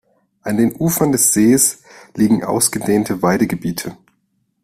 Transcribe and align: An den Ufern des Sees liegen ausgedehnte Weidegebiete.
An 0.41 0.57
den 0.57 0.73
Ufern 0.75 1.11
des 1.11 1.31
Sees 1.31 1.83
liegen 2.15 2.43
ausgedehnte 2.43 3.21
Weidegebiete. 3.21 3.95